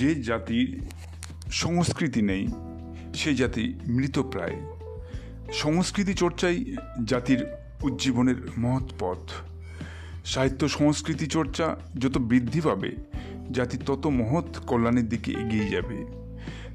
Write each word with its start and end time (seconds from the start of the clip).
যে 0.00 0.14
জাতির 0.14 0.68
সংস্কৃতি 1.50 2.22
নেই, 2.22 2.48
সে 3.14 3.34
জাতি 3.34 3.74
মৃতপ্রায় 3.86 4.56
সংস্কৃতি 5.52 6.14
চর্চাই 6.14 6.64
জাতির 7.04 7.46
উজ্জীবনের 7.82 8.34
মহৎ 8.58 8.92
পথ। 8.98 9.30
সাহিত্য 10.24 10.68
সংস্কৃতি 10.68 11.26
চর্চা 11.26 11.76
যত 11.98 12.18
বৃদ্ধি 12.18 12.60
পাবে, 12.60 12.90
জাতি 13.52 13.76
তত 13.86 14.06
মহৎ 14.06 14.58
কল্যাণের 14.58 15.08
দিকে 15.08 15.32
এগিয়ে 15.32 15.68
যাবে। 15.68 15.98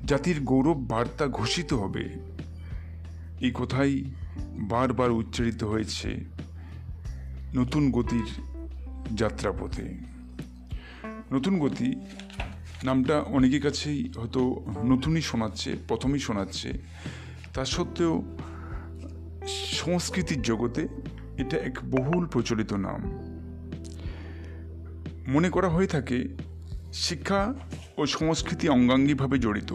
জাতির 0.05 0.39
গৌরব 0.41 0.77
বার্তা 0.77 1.27
ঘোষিত 1.27 1.73
হবে। 1.73 2.05
এই 3.41 3.51
কথাই 3.53 4.03
বারবার 4.69 5.11
উচ্চারিত 5.11 5.63
হয়েছে 5.63 6.09
নতুন 7.55 7.91
গতির 7.91 8.29
যাত্রাপথে। 9.15 9.85
নতুন 11.33 11.59
গতি 11.59 11.89
নামটা 12.85 13.19
অনেকের 13.19 13.61
কাছেই 13.61 14.11
হয়তো 14.17 14.65
নতুনই 14.83 15.21
শোনাচ্ছে, 15.21 15.75
প্রথমেই 15.87 16.19
শোনাচ্ছে। 16.19 16.69
তা 17.53 17.65
সত্ত্বেও 17.65 18.37
সংস্কৃতির 19.71 20.41
জগতে 20.41 20.87
এটা 21.37 21.57
এক 21.57 21.75
বহুল 21.91 22.25
প্রচলিত 22.25 22.73
নাম। 22.73 23.01
মনে 25.27 25.49
করা 25.49 25.69
হয়ে 25.69 25.87
থাকে, 25.87 26.17
শিক্ষা 26.93 27.53
ও 27.97 28.05
সংস্কৃতি 28.05 28.69
অঙ্গাঙ্গিভাবে 28.69 29.37
জড়িত। 29.39 29.71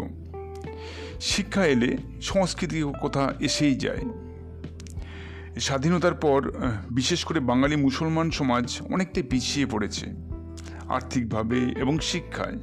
শিক্ষা 1.20 1.66
এলে 1.66 1.96
সংস্কৃতির 2.22 2.86
কথা 2.86 3.34
এসেই 3.40 3.74
যায়। 3.74 4.04
স্বাধীনতার 5.60 6.14
পর 6.14 6.40
বিশেষ 6.90 7.24
করে 7.24 7.40
বাঙালি 7.40 7.76
মুসলমান 7.76 8.30
সমাজ 8.30 8.66
অনেকটাই 8.92 9.22
পিছিয়ে 9.22 9.66
পড়েছে, 9.66 10.06
আর্থিকভাবে 10.88 11.58
এবং 11.76 11.98
শিক্ষায়। 11.98 12.58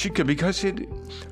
শিক্ষা 0.00 0.24
বিকাশের 0.24 0.76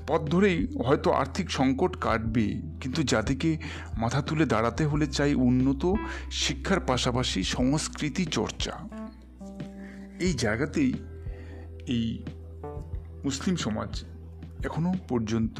পথ 0.06 0.20
ধরেই 0.30 0.66
হয়তো 0.86 1.08
আর্থিক 1.12 1.50
সংকট 1.50 1.96
কাটবে, 1.96 2.46
কিন্তু 2.80 3.02
জাতিকে 3.02 3.58
মাথা 3.98 4.22
তুলে 4.22 4.44
দাঁড়াতে 4.46 4.82
হলে 4.84 5.06
চাই 5.06 5.34
উন্নত 5.34 5.82
শিক্ষার 6.30 6.80
পাশাপাশি 6.80 7.40
সংস্কৃতি 7.56 8.24
চর্চা। 8.26 8.74
এই 10.20 10.32
জায়গাতেই 10.32 10.92
এই 11.86 12.04
মুসলিম 13.24 13.56
সমাজ 13.56 14.04
এখনও 14.64 14.92
পর্যন্ত 15.08 15.58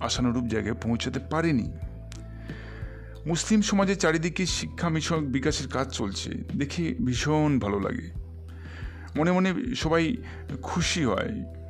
আশানুরূপ 0.00 0.44
জায়গায় 0.44 0.74
পৌঁছাতে 0.74 1.20
পারেনি। 1.30 1.66
মুসলিম 3.26 3.60
সমাজের 3.62 3.98
চারিদিকে 3.98 4.46
শিক্ষা 4.58 4.88
বিষয়ক 4.90 5.24
বিকাশের 5.24 5.68
কাজ 5.68 5.86
চলছে, 5.90 6.30
দেখে 6.56 6.94
ভীষণ 7.06 7.50
ভালো 7.58 7.78
লাগে। 7.80 8.08
মনে 9.16 9.30
মনে 9.32 9.50
সবাই 9.74 10.16
খুশি 10.62 11.04
হয়। 11.04 11.61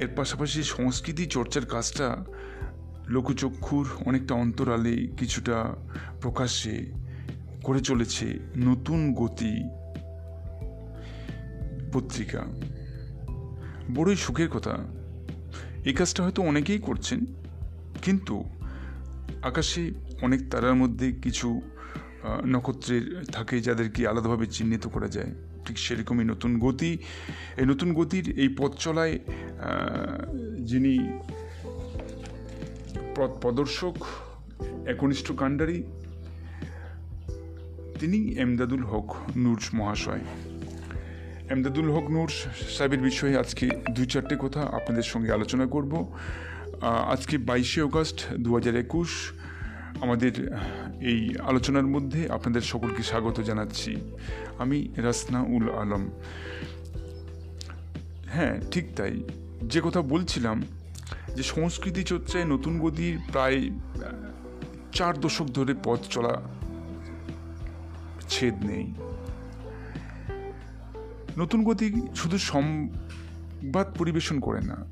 এর 0.00 0.08
পাশাপাশি 0.16 0.62
সংস্কৃতি 0.62 1.26
চর্চার 1.26 1.66
কাজটা 1.66 2.24
লোকচক্ষুর 3.08 3.88
অনেকটা 4.06 4.34
অন্তরালে 4.34 5.08
কিছুটা 5.16 5.74
প্রকাশ্যে 6.20 6.92
করে 7.62 7.80
চলেছে 7.80 8.38
নতুন 8.56 9.14
গতি 9.14 9.54
পত্রিকা। 11.92 12.44
বড়ই 13.94 14.16
সুখের 14.16 14.48
কথা। 14.48 14.74
এই 15.84 15.92
কাজটা 15.92 16.22
হয়তো 16.22 16.42
অনেকেই 16.42 16.78
করছেন, 16.78 17.20
কিন্তু 18.02 18.44
আকাশে 19.42 19.92
অনেক 20.22 20.40
তারার 20.50 20.74
মধ্যে 20.74 21.12
কিছু 21.12 21.60
নক্ষত্রের 22.46 23.24
থাকে 23.32 23.60
যাদেরকে 23.60 24.08
আলাদাভাবে 24.08 24.46
চিহ্নিত 24.46 24.88
করা 24.88 25.08
যায়। 25.08 25.32
ঠিক 25.66 25.78
সেরকমই 25.78 26.24
নতুন 26.24 26.58
গতি, 26.58 26.98
এই 27.56 27.66
নতুন 27.66 27.94
গতির 27.94 28.38
এই 28.38 28.54
পথ 28.58 28.72
চলায় 28.78 29.18
যিনি 30.60 30.98
প্রদর্শক 33.40 33.96
একনিষ্ঠ 34.86 35.32
কাণ্ডারি, 35.32 35.82
তিনি 38.00 38.34
এমদাদুল 38.34 38.84
হক 38.84 39.16
নূর 39.36 39.60
মহাশয়। 39.74 40.20
এমদাদুল 41.50 41.90
হক 41.90 42.10
নূর 42.10 42.30
সাহেবের 42.68 42.98
বিষয়ে 42.98 43.38
আজকে 43.38 43.70
দুই 43.90 44.06
চারটে 44.06 44.36
কথা 44.38 44.60
আপনাদের 44.60 45.02
সঙ্গে 45.02 45.32
আলোচনা 45.32 45.66
করব। 45.66 46.12
আজকে 46.82 47.38
বাইশে 47.38 47.82
অগস্ট 47.82 48.34
দু 48.34 48.54
হাজার 48.54 48.76
একুশ 48.76 49.08
আমাদের 50.00 50.32
এই 51.00 51.34
আলোচনার 51.42 51.86
মধ্যে 51.86 52.28
আপনাদের 52.28 52.60
সকলকে 52.60 53.02
স্বাগত 53.02 53.40
জানাচ্ছি। 53.40 53.96
আমি 54.58 54.88
রাসনা 54.96 55.40
উল 55.40 55.70
আলম। 55.70 56.10
হ্যাঁ 58.26 58.60
ঠিক 58.70 58.84
তাই। 58.96 59.22
যে 59.62 59.80
কথা 59.84 60.02
বলছিলাম, 60.02 60.62
যে 61.36 61.42
সংস্কৃতি 61.42 62.02
চর্চায় 62.02 62.44
নতুন 62.44 62.78
গতির 62.80 63.18
প্রায় 63.32 63.70
চার 64.92 65.20
দশক 65.20 65.44
ধরে 65.44 65.74
পথ 65.84 66.00
চলা 66.10 66.42
ছেদ 68.28 68.54
নেই। 68.64 68.94
নতুন 71.38 71.64
গতি 71.64 71.92
শুধু 72.14 72.38
সংবাদ 72.38 73.98
পরিবেশন 73.98 74.40
করে 74.40 74.60
না, 74.60 74.84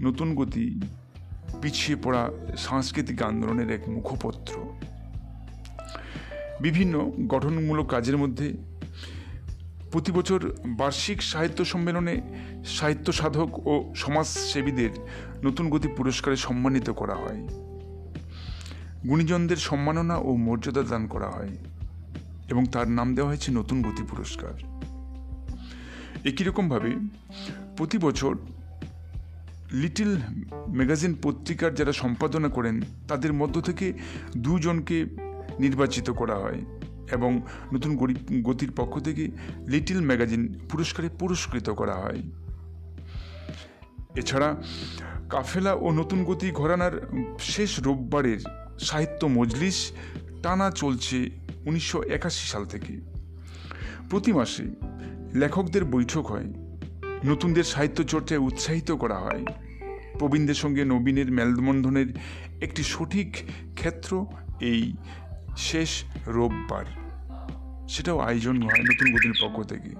নতুন 0.00 0.34
গতি 0.34 0.80
পিছিয়ে 1.62 1.98
পড়া 2.02 2.30
সাংস্কৃতিক 2.56 3.22
আন্দোলনের 3.22 3.70
এক 3.70 3.88
মুখপত্র। 3.88 4.54
বিভিন্ন 6.60 7.12
গঠনমূলক 7.28 7.86
কাজের 7.86 8.16
মধ্যে 8.16 8.56
প্রতি 9.92 10.12
বছর 10.12 10.52
বার্ষিক 10.66 11.22
সাহিত্য 11.22 11.64
সম্মেলনে 11.64 12.20
সাহিত্য 12.64 13.12
সাধক 13.12 13.68
ও 13.68 13.92
সমাজসেবীদের 13.96 14.90
নতুন 15.44 15.70
গতি 15.70 15.88
পুরস্কারে 15.88 16.36
সম্মানিত 16.36 16.90
করা 16.90 17.14
হয়। 17.14 17.48
গুণীজনদের 19.08 19.56
সম্মাননা 19.56 20.16
ও 20.16 20.36
মর্যাদা 20.36 20.82
দান 20.82 21.06
করা 21.06 21.30
হয় 21.30 21.48
এবং 22.48 22.66
তার 22.66 22.88
নাম 22.90 23.14
দেওয়া 23.14 23.30
হয়েছে 23.30 23.52
নতুন 23.52 23.82
গতি 23.82 24.02
পুরস্কার। 24.02 24.52
একই 26.24 26.44
রকমভাবে 26.44 26.94
প্রতি 27.76 27.98
বছর 27.98 28.36
লিটিল 29.72 30.16
ম্যাগাজিন 30.68 31.14
পত্রিকার 31.22 31.74
যারা 31.74 31.92
সম্পাদনা 31.92 32.48
করেন, 32.48 32.82
তাদের 33.08 33.32
মধ্য 33.32 33.60
থেকে 33.60 33.92
দুজনকে 34.36 35.06
নির্বাচিত 35.60 36.10
করা 36.10 36.34
হয়। 36.34 36.64
এবং 37.12 37.42
নতুন 37.72 37.90
গতির 38.42 38.72
পক্ষ 38.72 39.00
থেকে 39.00 39.28
লিটিল 39.66 40.00
ম্যাগাজিন 40.00 40.42
পুরস্কারে 40.70 41.08
পুরস্কৃত 41.08 41.70
করা 41.70 41.94
হয়। 41.94 42.22
এছাড়া 44.16 44.62
কাফেলা 45.30 45.72
ও 45.74 45.90
নতুন 45.90 46.24
গতি 46.24 46.50
ঘরানার 46.50 46.94
শেষ 47.38 47.80
রোববারের 47.80 48.40
সাহিত্য 48.78 49.26
মজলিস 49.26 49.92
টানা 50.42 50.70
চলছে 50.70 51.30
উনিশশো 51.66 52.02
একাশি 52.02 52.48
সাল 52.48 52.64
থেকে। 52.64 52.92
প্রতি 54.10 54.32
মাসে 54.32 54.64
লেখকদের 55.34 55.84
বৈঠক 55.84 56.26
হয়, 56.26 56.48
নতুনদের 57.24 57.64
সাহিত্য 57.64 58.04
চর্চায় 58.04 58.40
উৎসাহিত 58.40 58.92
করা 58.92 59.18
হয়। 59.18 59.44
প্রবীণদের 60.18 60.54
সঙ্গে 60.54 60.84
নবীনের 60.84 61.32
মেলবন্ধনের 61.32 62.06
একটি 62.60 62.82
সঠিক 62.82 63.36
ক্ষেত্র 63.74 64.26
এই 64.60 64.82
শেষ 65.58 66.04
রোববার। 66.26 66.84
সেটাও 67.88 68.18
আয়োজন 68.18 68.62
হয় 68.62 68.82
নতুন 68.82 69.14
গতির 69.14 69.32
পক্ষ 69.42 69.62
থেকে। 69.62 69.90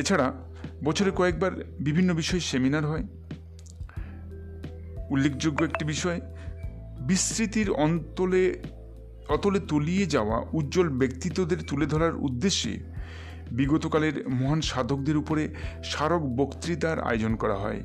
এছাড়া 0.00 0.32
বছরে 0.84 1.10
কয়েকবার 1.10 1.52
বিভিন্ন 1.80 2.14
বিষয়ে 2.14 2.40
সেমিনার 2.40 2.86
হয়। 2.86 3.04
উল্লেখযোগ্য 5.10 5.64
একটি 5.64 5.84
বিষয়, 5.84 6.20
বিস্তৃতির 7.00 7.70
অন্তলে, 7.70 8.62
অতলে 9.28 9.60
তলিয়ে 9.60 10.06
যাওয়া 10.06 10.46
উজ্জ্বল 10.52 10.88
ব্যক্তিত্বদের 10.88 11.58
তুলে 11.66 11.86
ধরার 11.86 12.16
উদ্দেশ্যে 12.16 12.78
বিগতকালের 13.52 14.28
মহান 14.28 14.60
সাধকদের 14.60 15.16
উপরে 15.16 15.54
স্মারক 15.84 16.22
বক্তৃতার 16.22 17.00
আয়োজন 17.00 17.36
করা 17.36 17.54
হয়। 17.54 17.80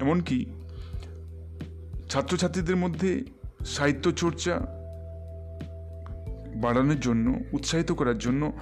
এমনকি 0.00 0.46
ছাত্রছাত্রীদের 2.10 2.76
মধ্যে 2.76 3.24
সাহিত্য 3.64 4.10
চর্চা 4.12 4.54
বাড়ানোর 6.56 7.00
জন্য, 7.00 7.40
উৎসাহিত 7.52 7.92
করার 7.92 8.18
জন্য 8.18 8.52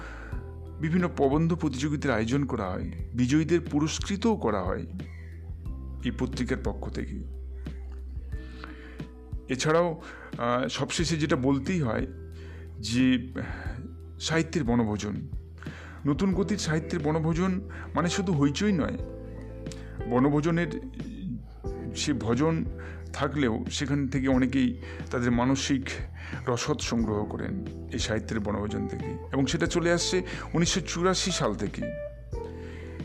বিভিন্ন 0.81 1.09
প্রবন্ধ 1.17 1.53
প্রতিযোগিতার 1.55 2.11
আয়োজন 2.11 2.45
করা 2.45 2.69
হয়। 2.69 2.91
বিজয়ীদের 3.13 3.59
পুরস্কৃতও 3.71 4.35
করা 4.35 4.61
হয় 4.63 4.85
এই 6.05 6.11
পত্রিকার 6.19 6.57
পক্ষ 6.63 6.89
থেকে। 6.89 7.17
এছাড়াও 9.53 10.01
সবশেষে 10.69 11.17
যেটা 11.17 11.35
বলতেই 11.35 11.81
হয় 11.81 12.07
যে, 12.79 13.33
সাহিত্যের 14.19 14.63
বনভোজন। 14.63 15.15
নতুন 16.05 16.33
গতির 16.33 16.57
সাহিত্যের 16.57 16.99
বনভোজন 16.99 17.61
মানে 17.95 18.09
শুধু 18.09 18.33
হইচই 18.33 18.71
নয়, 18.71 18.97
বনভোজনের 20.09 20.71
সে 21.95 22.13
ভজন 22.13 22.65
থাকলেও 23.13 23.65
সেখান 23.71 24.07
থেকে 24.07 24.27
অনেকেই 24.27 24.81
তাদের 25.11 25.31
মানসিক 25.31 25.89
রসদ 26.47 26.79
সংগ্রহ 26.79 27.25
করেন 27.25 27.65
এই 27.93 27.99
সাহিত্যের 27.99 28.39
বনভোজন 28.39 28.87
থেকে। 28.87 29.05
এবং 29.33 29.45
সেটা 29.45 29.65
চলে 29.65 29.91
আসছে 29.91 30.21
উনিশশো 30.53 30.81
চুরাশি 30.81 31.31
সাল 31.31 31.55
থেকে। 31.55 31.81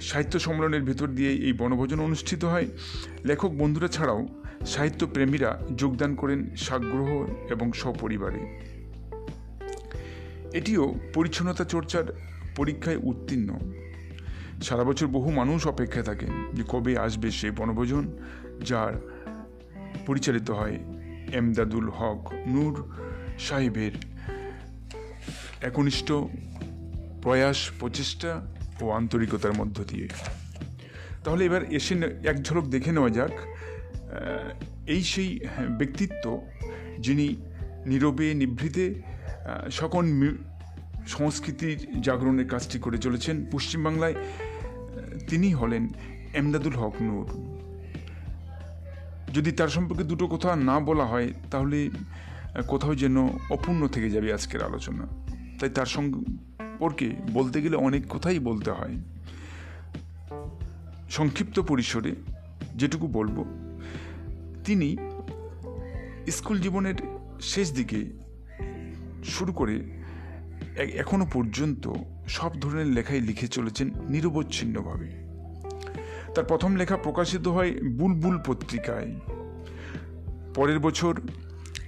সাহিত্য 0.01 0.39
সম্মেলনের 0.39 0.83
ভেতর 0.83 1.09
দিয়ে 1.09 1.31
এই 1.31 1.53
বনভোজন 1.53 2.01
অনুষ্ঠিত 2.01 2.45
হয়। 2.45 2.67
লেখক 3.25 3.49
বন্ধুরা 3.49 3.89
ছাড়াও 3.89 4.29
সাহিত্য 4.67 5.07
প্রেমীরা 5.07 5.61
যোগদান 5.77 6.15
করেন 6.15 6.55
সাগ্রহ 6.57 7.27
এবং 7.51 7.73
সপরিবারে। 7.73 8.61
এটিও 10.53 10.95
পরিচ্ছন্নতা 11.15 11.65
চর্চার 11.65 12.05
পরীক্ষায় 12.57 12.97
উত্তীর্ণ। 12.97 13.59
সারা 14.63 14.85
বছর 14.85 15.07
বহু 15.07 15.31
মানুষ 15.31 15.67
অপেক্ষায় 15.67 16.05
থাকেন 16.05 16.51
যে 16.55 16.63
কবে 16.69 16.99
আসবে 16.99 17.31
সেই 17.31 17.51
বনভোজন, 17.51 18.19
যার 18.65 19.14
পরিচালিত 20.07 20.51
হয় 20.51 20.79
এমদাদুল 21.33 21.89
হক 21.89 22.33
নূর 22.47 22.95
সাহেবের 23.39 23.93
একনিষ্ঠ 25.63 26.13
প্রয়াস, 27.23 27.71
প্রচেষ্টা 27.81 28.47
ও 28.83 28.91
আন্তরিকতার 28.91 29.53
মধ্য 29.53 29.85
দিয়ে। 29.85 30.09
তাহলে 31.25 31.45
এবার 31.45 31.65
এসে 31.65 31.95
এক 32.25 32.43
ঝলক 32.43 32.65
দেখে 32.65 32.93
নেওয়া 32.93 33.11
যাক 33.11 33.31
এই 34.87 35.03
সেই 35.03 35.41
ব্যক্তিত্ব 35.79 36.47
যিনি 36.99 37.37
নীরবে 37.87 38.35
নিভৃতে 38.35 39.03
সকল 39.71 40.05
সংস্কৃতির 41.07 42.01
জাগরণের 42.01 42.49
কাজটি 42.49 42.79
করে 42.79 42.99
চলেছেন। 42.99 43.47
পশ্চিমবাংলায় 43.53 44.15
তিনি 45.29 45.53
হলেন 45.53 45.89
এমদাদুল 46.35 46.73
হক 46.73 46.95
নূর। 47.01 47.54
যদি 49.35 49.53
তার 49.53 49.69
সম্পর্কে 49.69 50.05
দুটো 50.05 50.27
কথা 50.27 50.57
না 50.57 50.81
বলা 50.81 51.05
হয়, 51.05 51.33
তাহলে 51.51 51.91
কোথাও 52.69 52.95
যেন 52.95 53.17
অপূর্ণ 53.51 53.89
থেকে 53.89 54.11
যাবে 54.11 54.33
আজকের 54.33 54.63
আলোচনা। 54.63 55.07
তাই 55.61 55.71
তার 55.71 55.87
সম্পর্কে 55.87 57.17
বলতে 57.33 57.63
গেলে 57.63 57.77
অনেক 57.77 58.03
কথাই 58.11 58.39
বলতে 58.39 58.71
হয়। 58.71 58.97
সংক্ষিপ্ত 61.11 61.61
পরিসরে 61.61 62.15
যেটুকু 62.77 63.07
বলব, 63.07 63.45
তিনি 64.65 64.97
স্কুল 66.31 66.61
জীবনের 66.61 66.95
শেষ 67.43 67.73
দিকে 67.73 68.05
শুরু 69.25 69.53
করে 69.53 69.81
এখনও 70.77 71.27
পর্যন্ত 71.33 71.93
সব 72.29 72.61
ধরনের 72.61 72.87
লেখাই 72.87 73.21
লিখে 73.21 73.49
চলেছেন 73.49 73.91
নিরবচ্ছিন্নভাবে। 74.09 75.24
তার 76.35 76.45
প্রথম 76.45 76.77
লেখা 76.77 76.97
প্রকাশিত 76.97 77.49
হয় 77.49 77.73
বুলবুল 77.73 78.39
পত্রিকায়। 78.47 79.21
পরের 80.55 80.79
বছর 80.79 81.21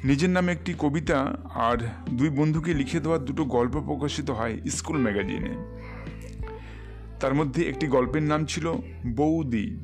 নিজের 0.05 0.31
নামে 0.31 0.53
একটি 0.53 0.75
কবিতা 0.79 1.37
আর 1.55 1.77
দুই 2.15 2.29
বন্ধুকে 2.29 2.75
লিখে 2.75 3.01
দেওয়া 3.01 3.19
দুটো 3.19 3.45
গল্প 3.45 3.73
প্রকাশিত 3.73 4.31
হয় 4.31 4.61
স্কুল 4.71 4.99
ম্যাগাজিনে। 4.99 5.55
তার 7.21 7.35
মধ্যে 7.35 7.63
একটি 7.63 7.87
গল্পের 7.87 8.23
নাম 8.23 8.45
ছিল 8.45 8.73
বৌদি। 9.07 9.79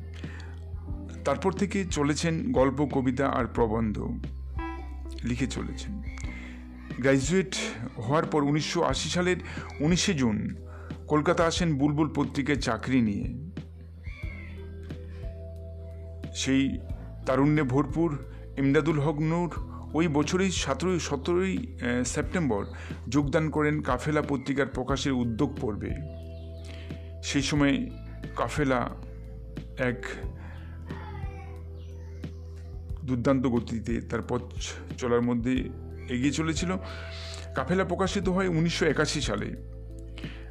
তারপর 1.25 1.51
থেকে 1.51 1.85
চলেছেন 1.85 2.51
গল্প, 2.51 2.87
কবিতা 2.91 3.27
আর 3.27 3.45
প্রবন্ধ 3.45 4.09
লিখে 5.23 5.47
চলেছেন। 5.47 6.03
গ্র্যাজুয়েট 6.97 7.55
হওয়ার 7.97 8.25
পর 8.25 8.43
উনিশশো 8.43 8.83
আশি 8.83 9.09
সালের 9.09 9.37
উনিশে 9.79 10.13
জুন 10.13 10.55
কলকাতা 11.07 11.45
আসেন 11.45 11.77
বুলবুল 11.77 12.09
পত্রিকায় 12.15 12.57
চাকরি 12.57 13.01
নিয়ে। 13.01 13.52
সেই 16.33 16.79
তারুণ্যে 17.25 17.63
ভরপুর 17.63 18.17
ইমদাদুল 18.57 18.99
হক 18.99 19.19
নূর 19.19 19.49
ওই 19.93 20.07
বছরই 20.07 20.51
সতেরোই 20.51 20.99
সতেরোই 20.99 21.77
সেপ্টেম্বর 22.05 22.65
যোগদান 23.09 23.49
করেন 23.49 23.81
কাফেলা 23.81 24.21
পত্রিকার 24.21 24.67
প্রকাশের 24.67 25.11
উদ্যোগ 25.11 25.57
পর্বে। 25.61 25.91
সেই 27.23 27.41
সময় 27.41 27.89
কাফেলা 28.35 28.89
এক 29.77 30.05
দুর্দান্ত 33.05 33.47
গতিতে 33.47 34.01
তার 34.01 34.19
পথ 34.27 34.41
চলার 34.97 35.21
মধ্যে 35.21 35.51
এগিয়ে 36.09 36.31
চলেছিল। 36.31 36.71
কাফেলা 37.55 37.83
প্রকাশিত 37.83 38.29
হয় 38.29 38.47
উনিশশো 38.47 38.85
একাশি 38.85 39.21
সালে। 39.21 39.55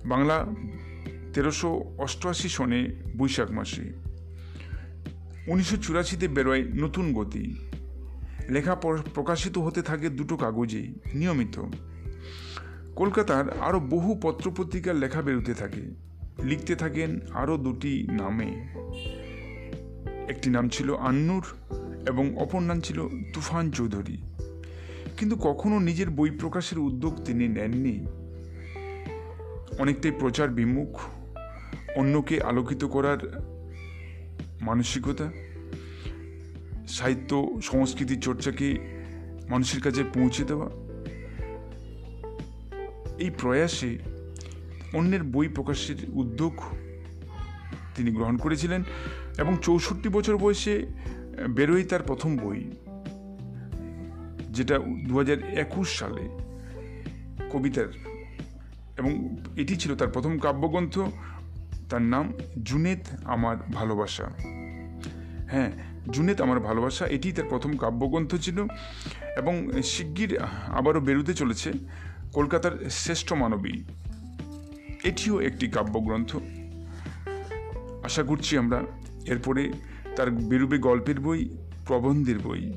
বাংলা 0.05 0.47
তেরোশো 1.33 1.95
অষ্টআশি 1.99 2.49
সনে 2.49 2.97
বৈশাখ 3.17 3.51
মাসে। 3.51 4.12
উনিশশো 5.47 5.77
চুরাশিতে 5.77 6.29
বেরোয় 6.29 6.65
নতুন 6.65 7.13
গতি। 7.15 7.57
লেখা 8.49 8.75
প্রকাশিত 9.15 9.59
হতে 9.59 9.83
থাকে 9.83 10.09
দুটো 10.09 10.37
কাগজে 10.37 10.89
নিয়মিত। 11.15 11.63
কলকাতার 12.97 13.61
আরও 13.61 13.81
বহু 13.81 14.19
পত্রপত্রিকার 14.23 14.97
লেখা 14.97 15.23
বেরোতে 15.23 15.55
থাকে। 15.55 15.81
লিখতে 16.43 16.75
থাকেন 16.75 17.21
আরও 17.35 17.57
দুটি 17.57 18.07
নামে। 18.11 18.69
একটি 20.29 20.51
নাম 20.51 20.69
ছিল 20.69 20.95
আন্নুর 20.95 21.45
এবং 22.09 22.37
অপর 22.37 22.61
নাম 22.61 22.81
ছিল 22.81 23.09
তুফান 23.35 23.71
চৌধুরী। 23.71 24.19
কিন্তু 25.17 25.37
কখনো 25.37 25.79
নিজের 25.79 26.11
বই 26.11 26.31
প্রকাশের 26.31 26.79
উদ্যোগ 26.79 27.25
তিনি 27.25 27.49
নেননি। 27.49 28.07
অনেকটাই 29.79 30.13
প্রচার 30.19 30.49
বিমুখ, 30.49 31.01
অন্যকে 31.97 32.43
আলোকিত 32.43 32.85
করার 32.85 33.52
মানসিকতা, 34.63 35.27
সাহিত্য, 36.97 37.31
সংস্কৃতি 37.71 38.17
চর্চাকে 38.27 38.69
মানুষের 39.51 39.81
কাছে 39.81 40.03
পৌঁছে 40.17 40.43
দেওয়া, 40.51 40.69
এই 43.25 43.31
প্রয়াসে 43.41 43.91
অন্যের 44.99 45.23
বই 45.35 45.49
প্রকাশের 45.57 45.99
উদ্যোগ 46.21 46.55
তিনি 47.97 48.11
গ্রহণ 48.17 48.37
করেছিলেন 48.37 48.81
এবং 49.39 49.53
চৌষট্টি 49.63 50.09
বছর 50.09 50.35
বয়সে 50.37 50.75
বেরোয় 51.57 51.85
তার 51.91 52.03
প্রথম 52.09 52.31
বই, 52.37 52.61
যেটা 54.57 54.75
দু 55.09 55.15
সালে 55.99 56.25
কবিতার 57.53 57.91
এবং 59.01 59.13
এটি 59.57 59.75
ছিল 59.77 59.93
তার 60.01 60.11
প্রথম 60.15 60.33
কাব্যগ্রন্থ। 60.39 60.95
তার 61.93 62.03
নাম 62.03 62.33
জুনেদ 62.65 62.99
আমার 63.25 63.57
ভালোবাসা। 63.73 64.27
হ্যাঁ 65.51 65.73
জুনেদ 66.13 66.41
আমার 66.41 66.61
ভালোবাসা 66.61 67.07
এটি 67.07 67.33
তার 67.33 67.45
প্রথম 67.49 67.77
কাব্যগ্রন্থ 67.77 68.35
ছিল 68.35 68.59
এবং 69.37 69.55
শিগগির 69.83 70.39
আবারও 70.67 71.01
বেরোতে 71.01 71.35
চলেছে 71.35 71.73
কলকাতার 72.33 72.91
শ্রেষ্ঠ 72.91 73.33
মানবী। 73.33 73.73
এটিও 75.05 75.41
একটি 75.41 75.67
কাব্যগ্রন্থ। 75.69 76.37
আশা 78.05 78.23
করছি 78.23 78.59
আমরা 78.59 78.81
এরপরে 79.27 79.73
তার 80.17 80.31
বেরুবে 80.31 80.79
গল্পের 80.79 81.21
বই, 81.21 81.41
প্রবন্ধের 81.87 82.39
বই। 82.39 82.73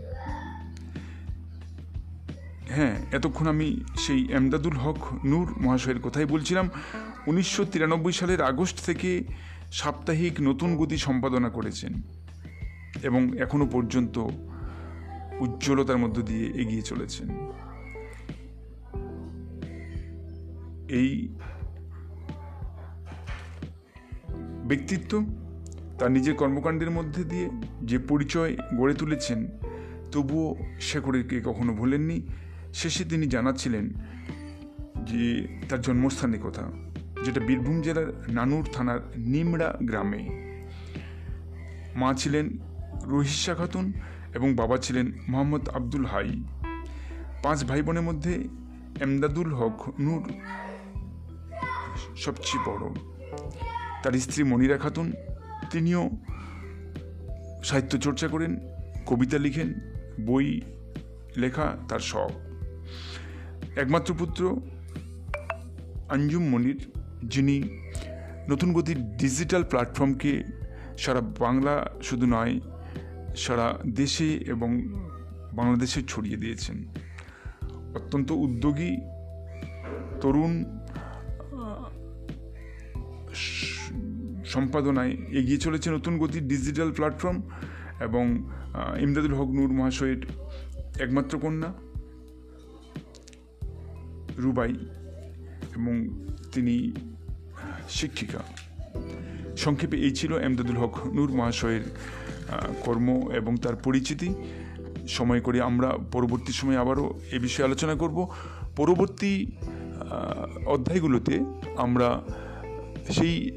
হ্যাঁ 2.70 2.96
এতক্ষণ 3.12 3.48
আমি 3.48 3.68
সেই 3.98 4.28
এমদাদুল 4.32 4.76
হক 4.78 5.26
নূর 5.26 5.48
মহাশয়ের 5.58 6.00
কথাই 6.00 6.26
বলছিলাম। 6.26 6.70
উনিশশো 7.28 7.66
তিরানব্বই 7.66 8.12
সালের 8.12 8.42
আগস্ট 8.42 8.86
থেকে 8.86 9.24
সাপ্তাহিক 9.72 10.34
নতুন 10.42 10.78
গতি 10.78 10.98
সম্পাদনা 10.98 11.50
করেছেন 11.50 11.94
এবং 13.04 13.38
এখনও 13.40 13.66
পর্যন্ত 13.66 14.18
উজ্জ্বলতার 15.40 15.98
মধ্য 15.98 16.22
দিয়ে 16.22 16.46
এগিয়ে 16.48 16.82
চলেছেন। 16.82 17.30
এই 20.90 21.36
ব্যক্তিত্ব 24.68 25.26
তার 26.00 26.12
নিজের 26.12 26.36
কর্মকাণ্ডের 26.36 26.92
মধ্যে 26.92 27.24
দিয়ে 27.24 27.50
যে 27.84 27.98
পরিচয় 27.98 28.58
গড়ে 28.78 28.94
তুলেছেন, 28.94 29.48
তবুও 30.12 30.56
শেখরকে 30.82 31.42
কখনো 31.42 31.74
ভুলেননি। 31.74 32.28
শেষে 32.74 33.04
তিনি 33.04 33.28
জানাচ্ছিলেন 33.28 33.90
যে 35.04 35.48
তার 35.70 35.82
জন্মস্থানের 35.82 36.40
কথা 36.42 36.72
যেটা 37.26 37.40
বীরভূম 37.40 37.82
জেলার 37.82 38.24
নানুর 38.28 38.66
থানার 38.74 39.00
নিমড়া 39.16 39.78
গ্রামে। 39.84 40.24
মা 41.96 42.14
ছিলেন 42.14 42.58
রহিসা 43.04 43.54
খাতুন 43.56 43.94
এবং 44.34 44.56
বাবা 44.56 44.78
ছিলেন 44.78 45.12
মোহাম্মদ 45.28 45.70
আব্দুল 45.70 46.06
হাই। 46.06 46.44
পাঁচ 47.44 47.64
ভাই 47.64 47.82
বোনের 47.82 48.02
মধ্যে 48.02 48.48
এমদাদুল 49.00 49.54
হক 49.54 49.94
নূর 50.00 50.24
সবচেয়ে 52.18 52.64
বড়। 52.66 52.94
তার 54.04 54.14
স্ত্রী 54.14 54.44
মনিরা 54.44 54.78
খাতুন, 54.78 55.14
তিনিও 55.72 56.10
সাহিত্য 57.64 57.98
চর্চা 57.98 58.28
করেন, 58.28 58.58
কবিতা 59.06 59.38
লিখেন, 59.38 59.74
বই 60.26 60.62
লেখা 61.38 61.78
তার 61.90 62.00
শখ। 62.00 62.32
একমাত্র 63.76 64.14
পুত্র 64.20 64.62
আঞ্জুম 66.10 66.44
মনির 66.44 66.95
যিনি 67.28 67.64
নতুন 68.50 68.74
গতির 68.74 69.18
ডিজিটাল 69.18 69.64
প্ল্যাটফর্মকে 69.64 70.44
সারা 70.98 71.22
বাংলা 71.22 71.90
শুধু 72.04 72.26
নয়, 72.26 72.60
সারা 73.38 73.80
দেশে 73.88 74.34
এবং 74.34 74.82
বাংলাদেশে 75.54 76.02
ছড়িয়ে 76.08 76.38
দিয়েছেন। 76.38 76.86
অত্যন্ত 77.96 78.32
উদ্যোগী 78.32 78.98
তরুণ, 80.22 80.54
সম্পাদনায় 84.46 85.12
এগিয়ে 85.12 85.58
চলেছে 85.58 85.90
নতুন 85.90 86.18
গতির 86.18 86.48
ডিজিটাল 86.48 86.92
প্ল্যাটফর্ম 86.92 87.42
এবং 88.00 88.50
ইমদাদুল 89.00 89.34
হক 89.34 89.48
নূর 89.48 89.72
মহাশয়ের 89.72 90.22
একমাত্র 91.00 91.40
কন্যা 91.40 91.74
রুবাই 94.38 94.74
এবং 95.76 96.08
তিনি 96.54 96.94
শিক্ষিকা। 97.90 98.40
সংক্ষেপে 99.58 99.98
এই 99.98 100.12
ছিল 100.12 100.38
এমদাদুল 100.38 100.78
হক 100.78 101.08
নূর 101.08 101.32
মহাশয়ের 101.32 101.82
কর্ম 102.82 103.32
এবং 103.32 103.56
তার 103.56 103.76
পরিচিতি। 103.76 104.34
সময় 105.08 105.42
করে 105.42 105.62
আমরা 105.62 105.90
পরবর্তী 106.12 106.52
সময়ে 106.52 106.78
আবারও 106.78 107.20
এ 107.32 107.40
বিষয়ে 107.40 107.66
আলোচনা 107.66 107.96
করব। 107.96 108.28
পরবর্তী 108.76 109.52
অধ্যায়গুলোতে 110.66 111.40
আমরা 111.76 112.22
সেই 113.10 113.52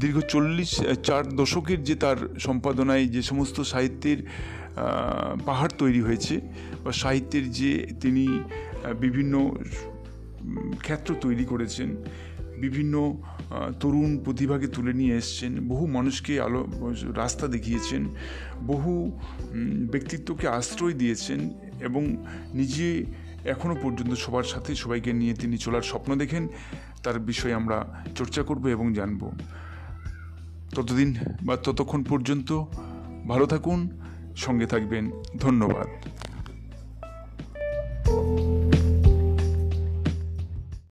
দীর্ঘ 0.00 0.20
চল্লিশ 0.20 0.82
চার 1.04 1.28
দশকের 1.28 1.84
যে 1.84 1.94
তার 1.94 2.16
সম্পাদনায় 2.38 3.06
যে 3.06 3.22
সমস্ত 3.22 3.60
সাহিত্যের 3.60 4.16
পাহাড় 5.46 5.72
তৈরি 5.78 6.00
হয়েছে 6.00 6.40
বা 6.84 6.92
সাহিত্যের 6.92 7.50
যে 7.50 7.86
তিনি 8.00 8.42
বিভিন্ন 9.00 9.54
ক্ষেত্র 10.78 11.14
তৈরি 11.20 11.44
করেছেন 11.44 11.96
বিভিন্ন 12.62 12.94
তরুণ 13.80 14.10
প্রতিভাকে 14.24 14.66
তুলে 14.66 14.92
নিয়ে 14.92 15.14
এসছেন। 15.16 15.52
বহু 15.68 15.84
মানুষকে 15.86 16.40
আলো, 16.40 16.62
রাস্তা 17.16 17.46
দেখিয়েছেন। 17.46 18.02
বহু 18.66 18.92
ব্যক্তিত্বকে 19.92 20.46
আশ্রয় 20.48 20.92
দিয়েছেন 20.92 21.40
এবং 21.80 22.02
নিজে 22.54 22.88
এখনও 23.44 23.76
পর্যন্ত 23.82 24.12
সবার 24.14 24.42
সাথে 24.42 24.74
সবাইকে 24.74 25.10
নিয়ে 25.12 25.34
তিনি 25.34 25.56
চলার 25.58 25.82
স্বপ্ন 25.82 26.10
দেখেন। 26.16 26.48
তার 27.02 27.18
বিষয়ে 27.18 27.54
আমরা 27.54 27.78
চর্চা 28.14 28.42
করব 28.42 28.64
এবং 28.66 28.94
জানব। 28.94 29.22
ততদিন 30.74 31.10
বা 31.42 31.54
ততক্ষণ 31.56 32.02
পর্যন্ত 32.04 32.50
ভালো 33.28 33.46
থাকুন, 33.46 33.88
সঙ্গে 34.36 34.66
থাকবেন। 34.66 35.10
ধন্যবাদ। 35.40 35.88